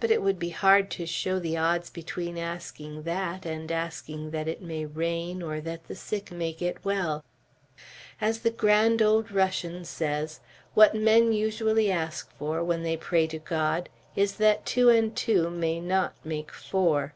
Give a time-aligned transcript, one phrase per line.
[0.00, 4.48] But it would be hard to show the odds between asking that, and asking that
[4.48, 7.24] it may rain, or that the sick may get well.
[8.20, 10.40] As the grand old Russian says,
[10.74, 15.48] what men usually ask for, when they pray to God, is, that two and two
[15.48, 17.14] may not make four.